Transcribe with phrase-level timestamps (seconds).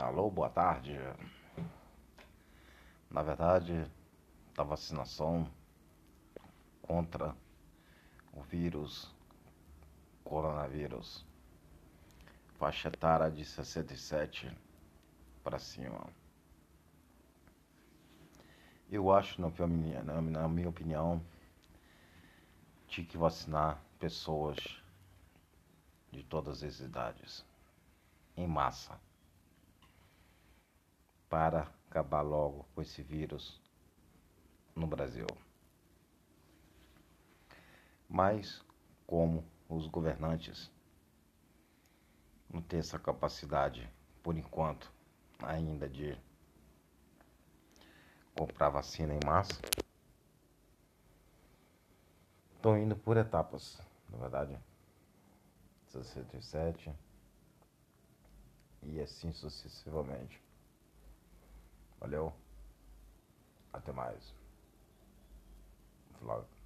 [0.00, 0.96] Alô, boa tarde.
[3.10, 3.84] Na verdade,
[4.56, 5.50] a vacinação
[6.80, 7.34] contra
[8.32, 9.12] o vírus,
[10.22, 11.26] coronavírus,
[12.58, 14.56] faixa etária de 67
[15.42, 16.06] para cima.
[18.88, 21.20] Eu acho, na minha opinião,
[22.86, 24.58] tinha que vacinar pessoas
[26.12, 27.44] de todas as idades,
[28.36, 28.96] em massa,
[31.28, 33.60] para acabar logo com esse vírus
[34.74, 35.26] no Brasil.
[38.08, 38.64] Mas,
[39.06, 40.70] como os governantes
[42.48, 43.90] não têm essa capacidade,
[44.22, 44.90] por enquanto,
[45.42, 46.18] ainda de
[48.34, 49.60] comprar vacina em massa,
[52.56, 54.58] estão indo por etapas, na verdade.
[55.88, 56.92] 67
[58.82, 60.47] e assim sucessivamente.
[62.00, 62.32] Valeu.
[63.72, 64.34] Até mais.
[66.18, 66.57] Flávio.